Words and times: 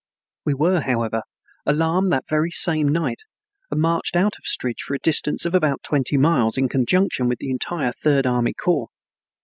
We 0.45 0.55
were, 0.55 0.81
however, 0.81 1.21
alarmed 1.63 2.11
that 2.11 2.27
very 2.27 2.49
same 2.49 2.87
night 2.87 3.19
and 3.69 3.79
marched 3.79 4.15
out 4.15 4.33
of 4.39 4.45
Strij 4.45 4.79
for 4.79 4.95
a 4.95 4.99
distance 4.99 5.45
of 5.45 5.53
about 5.53 5.83
twenty 5.83 6.17
miles, 6.17 6.57
in 6.57 6.69
conjunction 6.69 7.27
with 7.27 7.37
the 7.37 7.51
entire 7.51 7.91
Third 7.91 8.25
Army 8.25 8.53
Corps. 8.59 8.89